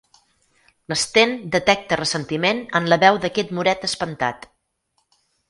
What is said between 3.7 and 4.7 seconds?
espantat.